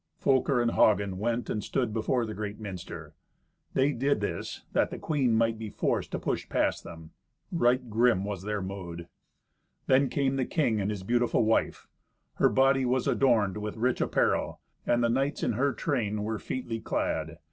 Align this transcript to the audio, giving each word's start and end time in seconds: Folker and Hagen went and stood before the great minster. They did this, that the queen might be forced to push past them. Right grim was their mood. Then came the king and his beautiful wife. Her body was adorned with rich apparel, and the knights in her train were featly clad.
Folker 0.17 0.59
and 0.59 0.71
Hagen 0.71 1.19
went 1.19 1.47
and 1.47 1.63
stood 1.63 1.93
before 1.93 2.25
the 2.25 2.33
great 2.33 2.59
minster. 2.59 3.13
They 3.75 3.91
did 3.91 4.19
this, 4.19 4.63
that 4.73 4.89
the 4.89 4.97
queen 4.97 5.35
might 5.35 5.59
be 5.59 5.69
forced 5.69 6.09
to 6.13 6.17
push 6.19 6.49
past 6.49 6.83
them. 6.83 7.11
Right 7.51 7.87
grim 7.87 8.25
was 8.25 8.41
their 8.41 8.63
mood. 8.63 9.07
Then 9.85 10.09
came 10.09 10.37
the 10.37 10.45
king 10.45 10.81
and 10.81 10.89
his 10.89 11.03
beautiful 11.03 11.45
wife. 11.45 11.87
Her 12.37 12.49
body 12.49 12.83
was 12.83 13.07
adorned 13.07 13.57
with 13.57 13.77
rich 13.77 14.01
apparel, 14.01 14.59
and 14.87 15.03
the 15.03 15.07
knights 15.09 15.43
in 15.43 15.51
her 15.53 15.71
train 15.71 16.23
were 16.23 16.39
featly 16.39 16.79
clad. 16.79 17.37